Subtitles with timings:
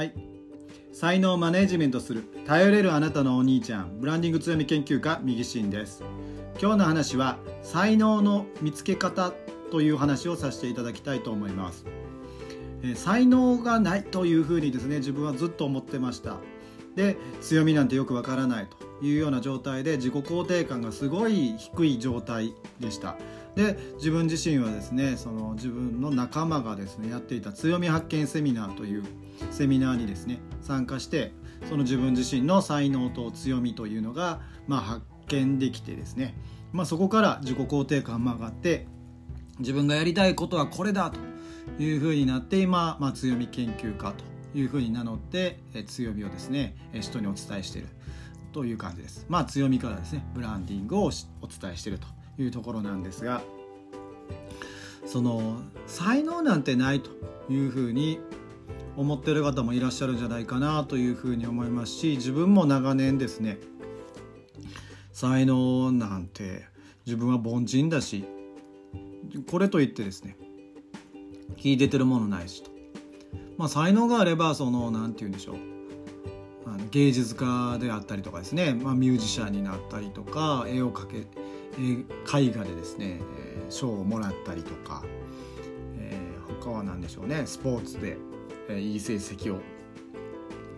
[0.00, 0.14] はい。
[0.94, 6.02] 才能マネジメントする頼れるあなたのお兄ちゃんブランディング強み研究家右進です。
[6.58, 9.34] 今日の話は才能の見つけ方
[9.70, 11.84] という話をさせていただきたいと思います。
[12.82, 16.38] え才能がないというふうにですね自分はずっと思ってました。
[16.96, 18.68] で強みなんてよくわからない
[19.00, 23.18] というような状態で自己肯定感がすごい低い状態でした。
[23.54, 29.04] で自分自身はですねその自分の仲間がですねやっていた強み発見セミナーという
[29.50, 31.32] セミナーにですね参加して
[31.68, 36.34] その自分自身の才能と強みというのが、まあ、発見できてですね、
[36.72, 38.86] まあ、そこから自己肯定感も上がって
[39.58, 41.18] 自分がやりたいことはこれだと
[41.82, 44.24] いうふうになって今、まあ、強み研究家と
[44.58, 47.88] いうふうに名乗って強みをですね人にお伝えしている
[48.52, 49.26] という感じです。
[49.28, 51.10] まあ強みからですねブランディングをお
[51.46, 52.08] 伝えしていると
[52.42, 53.42] いうところなんですが
[55.06, 57.10] その才能なんてないと
[57.48, 58.18] いうふうに
[58.96, 63.58] 思ってる方もいらっしゃるんじゃないかなというふうに思いますし自分も長年ですね
[65.12, 66.64] 才能なんて
[67.06, 68.24] 自分は凡人だし
[69.50, 70.36] これといってですね
[71.56, 72.70] 秀でてるものないしと。
[73.58, 75.56] まあ才能があればその何て言うんでしょう
[76.90, 81.26] 芸術家であったりとかですね、まあ、ミュージシャンになったりとか絵を描け
[81.78, 83.20] 絵画でですね
[83.68, 85.04] 賞をもらったりとか、
[85.98, 88.16] えー、他は何でしょうねスポーツで、
[88.76, 89.60] え、いい成績を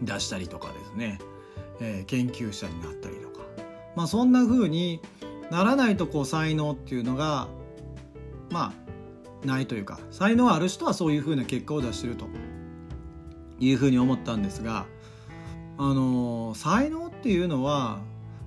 [0.02, 1.18] 出したりとかですね、
[1.80, 3.32] え、研究者になったりとか。
[3.94, 5.00] まあそんな風に
[5.50, 7.48] ならないとこう才能っていうのが
[8.50, 8.72] ま
[9.42, 12.26] あないというか才能ある人はそういう風な結果を出してると
[13.60, 14.86] いう風に思ったんですが
[15.78, 18.00] あの才能っていうのは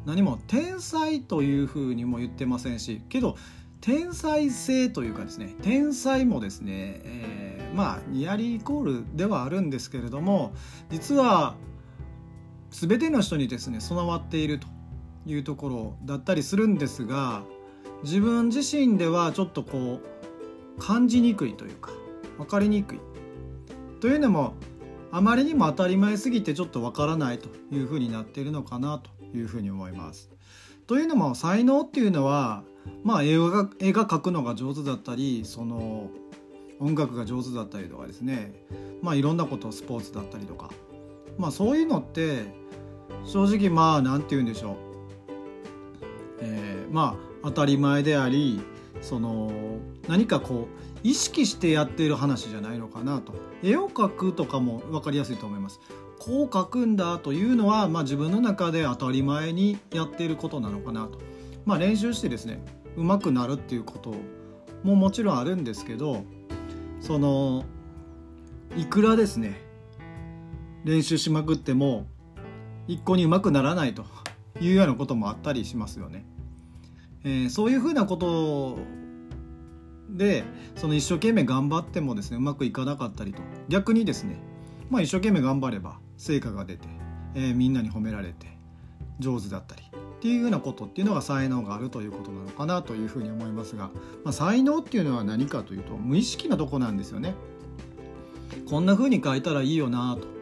[0.06, 3.38] 何も天才というふうにも言ってませんしけど
[3.86, 10.54] 天才性というかですね天才もですね、えー、まあニアリーイコールではあるんですけれども
[10.90, 11.56] 実は
[12.72, 14.68] 全ての人にですね備わっていると
[15.28, 17.44] いうところだったりするんですが
[18.02, 21.92] 自分自身ではちょっとこう感じにくいというか
[22.38, 23.00] 分かりにくい
[24.02, 24.56] というのも
[25.12, 30.32] あまりにも当たり前すぎてちょっと分からないというふうになっているのかなというふうに思います。
[30.88, 32.64] というのも才能っていうのは
[33.04, 36.10] まあ絵が絵が描くのが上手だったりその
[36.80, 38.54] 音楽が上手だったりとかですね。
[39.02, 40.70] まあいろんなことスポーツだったりとか。
[41.38, 42.46] まあそういうのって
[43.26, 44.76] 正直まあ何て言うんでしょう、
[46.42, 48.62] えー、まあ当たり前であり
[49.02, 49.52] その
[50.08, 53.34] 何かこう意識してやっている話じゃないのかなと。
[53.64, 55.80] 絵を描くとかも分かりやすいと思います。
[56.26, 61.20] こう書くんだというのは、まあ、自分の中で当たり前にやっていることなのかなと、
[61.66, 62.64] まあ、練習してですね
[62.98, 64.16] 上手くなるっていうこと
[64.82, 66.24] ももちろんあるんですけど
[67.00, 67.64] その
[68.76, 69.62] いくらですね
[70.84, 72.08] 練習しまくっても
[72.88, 74.04] 一向に上手くならないと
[74.60, 76.26] いうようなこともあったりしますよね。
[77.24, 78.78] えー、そういうふうなこと
[80.10, 80.44] で
[80.76, 84.40] その一生懸命頑張ってもですねうまくいかなかったりと逆にですね
[84.90, 86.88] まあ一生懸命頑張れば成果が出て、
[87.36, 88.48] えー、みんなに褒められて
[89.20, 93.92] 上手だったりっていうようなことっていうのが才能があるということなのかなというふうに思いますが、
[94.24, 97.36] まあ、才能っていうのは何かというと無意識なとこなんですよね。
[98.68, 100.36] こんな風に書いたらいいよなと。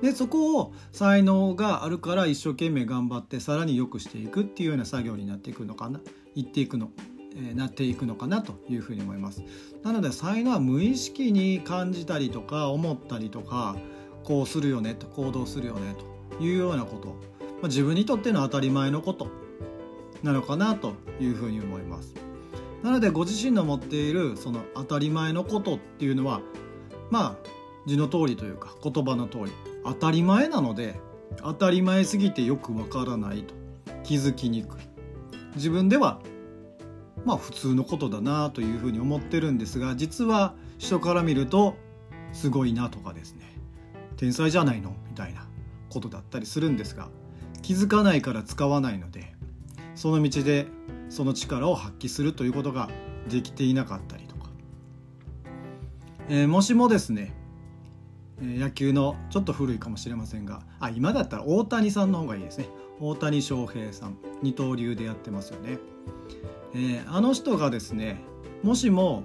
[0.00, 6.00] でそこを才能があるから一生懸命頑張ってさらに良くしていくっていうような作業になっていくのかな
[6.34, 6.90] 言っていくの、
[7.36, 9.42] え、なっていくのかなというふうに思います。
[9.82, 13.76] なので才能は無意識に感じたりとか思ったりとか
[14.24, 15.94] こうするよねと行動するよね
[16.38, 17.14] というようなこと、ま
[17.64, 19.40] あ、自分にとっての当たり前のこと。
[20.22, 22.14] なのかなというふうに思います。
[22.82, 26.40] なのでご自身の持っているその当たり前のことっていうのは
[27.10, 27.48] まあ
[27.86, 29.52] 字の通りというか言葉の通り
[29.84, 30.98] 当たり前なので
[31.38, 33.54] 当たり前すぎてよくわからないと。
[34.02, 34.80] 気づきにくい。
[35.56, 36.20] 自分では
[37.24, 41.76] まあ普通のことだなというふうに思ってるんですが実は人から見ると
[42.32, 43.59] すごいなとかですね。
[44.20, 44.94] 天才じゃないの？
[45.08, 45.46] みたいな
[45.88, 47.08] ことだったりするんですが
[47.62, 49.34] 気づかないから使わないので
[49.94, 50.66] その道で
[51.08, 52.90] その力を発揮するということが
[53.30, 54.50] できていなかったりとか、
[56.28, 57.34] えー、もしもですね
[58.42, 62.68] 野球のちょっと古いかもしれませんがあ今だったら大谷さんの方がいいですね。
[63.00, 65.78] 大谷翔平さん二刀流でやってますよね、
[66.74, 68.20] えー、あの人がですね
[68.62, 69.24] もしも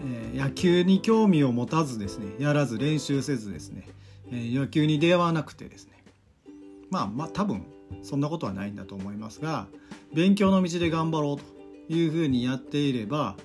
[0.00, 3.88] えー、野球に興味を持たずですねやらず練習せずですね、
[4.30, 5.92] えー、野球に出会わなくてですね。
[6.90, 7.66] まあまあ多分
[8.02, 9.66] そんなことはないんだと思いますが
[10.14, 11.44] 勉強の道で頑張ろうと
[11.92, 13.36] いうふうにやっていれば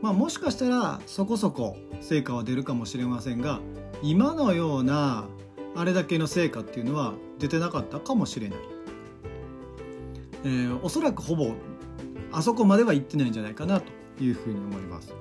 [0.00, 3.60] まあもしかしたらそこそこ成果は出るかもしれませんが
[4.02, 5.24] 今のような
[5.76, 8.58] あれだけの成果っていうのは出てなかったかもしれない、
[10.44, 11.52] えー、おそらくほぼ
[12.32, 13.92] あそこまでは行ってないんじゃないかなと
[14.24, 15.14] いうふうに思います、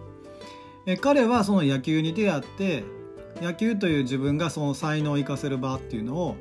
[0.86, 2.84] え、彼はその野球に出会って
[3.42, 6.36] 野球という自分がその才能を生かせる場っていうのを、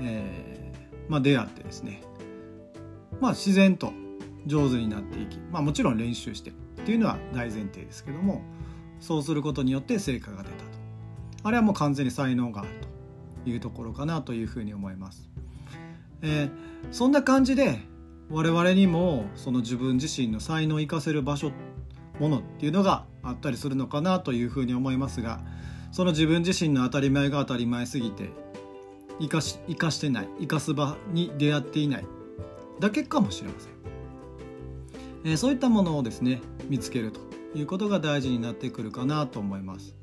[0.00, 2.02] えー、まあ、出会ってですね。
[3.20, 3.92] まあ自然と
[4.46, 6.52] 上手になっていき、まあ、もちろん練習してっ
[6.84, 8.42] ていうのは大前提ですけども
[9.00, 10.62] そうすることによって成果が出たと。
[11.44, 12.70] あれはもう完全に才能がある
[13.44, 15.28] というところかなというふうに思います。
[16.22, 16.50] えー、
[16.90, 17.78] そんな感じで
[18.30, 21.52] 我々にもその自分自身の才能を生かせる場所
[22.20, 25.40] ものっていうのがあったりするのかなというふうに思いますが
[25.92, 28.30] その自分自身の当たり前が当たり前すぎて
[29.20, 32.04] 生かし生かしてない生かす場に出会っていない。
[32.80, 33.72] だけかもしれません、
[35.24, 37.20] えー、そういったものをですね見つけると
[37.54, 39.96] いうことが大事になってくるかなと思います。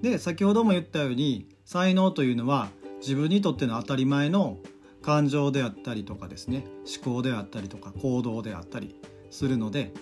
[0.00, 2.68] で先ほども言ったように才能というのは
[3.00, 4.58] 自分にとっての当たり前の
[5.02, 6.64] 感情であったりとかですね
[7.04, 8.98] 思考であったりとか行動であったり
[9.30, 9.92] するので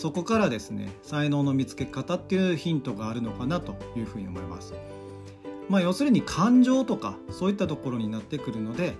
[0.00, 4.72] そこからですね才能の見つけ方っていうヒントがあるのかなというふうに思います。
[5.68, 8.94] まあ、要するに感情とかそういったところになってくるので、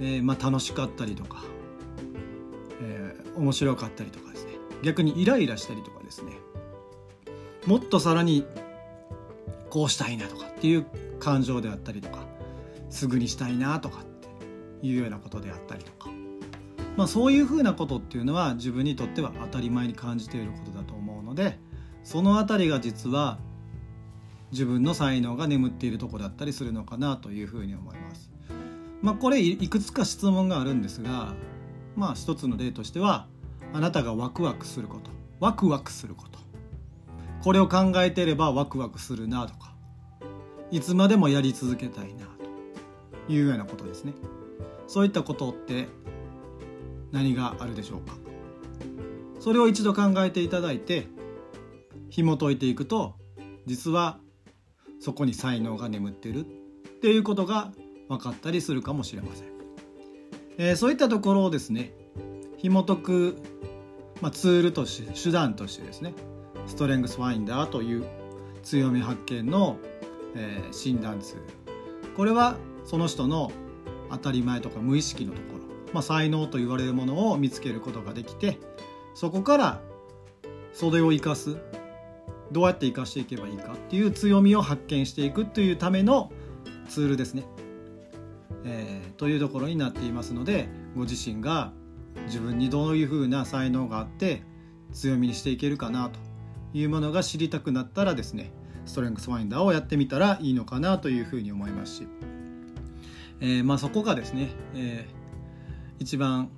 [0.00, 1.42] えー、まあ楽しかったりとか、
[2.82, 4.52] えー、面白かったりとかですね。
[4.82, 6.32] 逆にイライラしたりとかですね。
[7.66, 8.44] もっとさらに
[9.70, 10.84] こうしたいなとかっていう
[11.20, 12.18] 感情であったりとか
[12.90, 14.04] すぐにしたいなとかっ
[14.80, 16.10] ていうようなことであったりとか。
[16.96, 21.58] まあ、そういうふうなことっていうのは自分にとっては当たり前に感じていることだと思うので
[22.04, 23.38] その辺りが実は
[24.50, 28.30] 自分の才能が眠っているとこだったりするのかなというふうに思います。
[29.00, 31.34] まあ、これいくつか質問があるんですが、
[31.96, 33.26] まあ、一つの例としては
[33.72, 35.10] あなたがワクワクすること
[35.40, 36.38] ワクワクすること
[37.42, 39.74] これを考えていればワクワクするなとか
[40.70, 42.26] いつまでもやり続けたいな
[43.26, 44.12] というようなことですね
[44.86, 45.88] そういったことって
[47.12, 48.16] 何があるでしょうか？
[49.38, 51.06] それを一度考えていただいて
[52.10, 53.14] 紐解いていくと
[53.66, 54.18] 実は
[55.00, 56.44] そこに才能が眠ってるっ
[57.00, 57.72] ていうことが
[58.08, 59.46] 分かったりするかもしれません、
[60.58, 61.92] えー、そういったところをですね
[62.58, 63.36] 紐解く、
[64.20, 66.14] まあ、ツールとして手段としてですね
[66.66, 68.04] ストレングスファインダーという
[68.62, 69.78] 強み発見の、
[70.36, 71.42] えー、診断ツール。
[72.16, 73.50] これはその人の
[74.10, 75.51] 当たり前とか無意識のところ
[75.92, 78.58] まあ、才能と言われるものを見つけることができて
[79.14, 79.80] そこから
[80.72, 81.56] それを生かす
[82.50, 86.30] どうやって生かしていけばいいかっていう強みを発見していくというための
[86.88, 87.44] ツールですね。
[88.64, 91.72] えー、というところになっていますのでご自身が
[92.26, 94.44] 自分にどういうふうな才能があって
[94.92, 96.20] 強みにしていけるかなと
[96.72, 98.52] いうものが知りたくなったらですね
[98.84, 102.06] ストレングスファインダーをやってみたらいいのかなというふうに思いますし、
[103.40, 105.21] えー、まあそこがですね、えー
[106.02, 106.50] 一番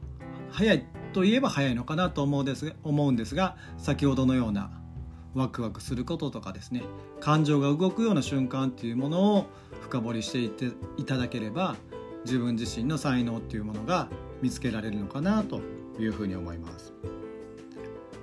[0.51, 4.71] 早いといえば早いのかなと思うんです思うんですが先ほどのような
[5.35, 6.83] ワクワクすることとかですね
[7.21, 9.47] 感情が動くような瞬間っていうものを
[9.83, 11.77] 深掘りしていっていただければ
[12.25, 14.09] 自分自身の才能っていうものが
[14.41, 15.61] 見つけられるのかなと
[15.99, 16.95] いうふうに思います。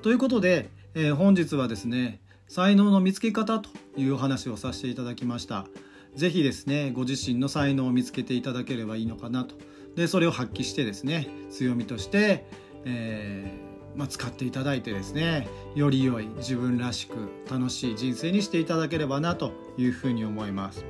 [0.02, 5.68] ということで、えー、本日はですね才能の見つけ方というお話をさせていただきました。
[6.16, 9.56] 是非ですねご自身の才能を見つけていただければいいのかなと
[9.96, 12.46] でそれを発揮してですね強みとして、
[12.86, 17.16] えー、まあ、使っていただいてですねより良い自分らしく
[17.50, 20.86] 楽しい人生にしていただければなというふうに思います。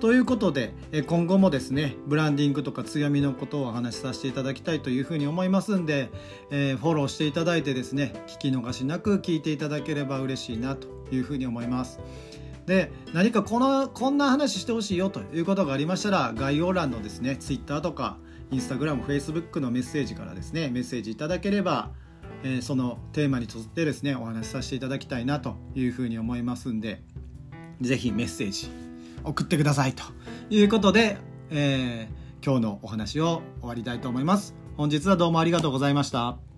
[0.00, 0.74] ということで
[1.06, 6.10] 今後もですねブランディングとか強みのことをお話しさせていただきたいというふうに思いますんで、
[6.50, 11.98] えー、フォローしていただいてですね聞き逃しなく聞いていただければ嬉しいなというふうに思います。
[12.66, 18.18] で何かこのこんな話してほしいよということがありましたら概要欄のですね Twitter とか
[18.50, 21.90] Instagram、Facebook のメッセージからですねメッセージいただければ、
[22.42, 27.02] えー、そのテーマに沿ってですねお話しさせていただきたいなというふうに思いますんで
[27.80, 28.70] 是非メッセージ
[29.24, 30.04] 送ってくださいと
[30.50, 31.18] いうことで、
[31.50, 34.54] えー、今日のお話を終わりたいと思います。
[34.76, 36.55] 本日はどうもありがとうございました。